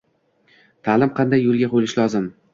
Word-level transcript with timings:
Taʼlim 0.87 1.13
qanday 1.21 1.45
yoʻlga 1.45 1.71
qoʻyilishi 1.77 2.03
lozim? 2.03 2.29